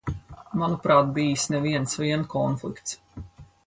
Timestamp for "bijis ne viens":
1.19-1.97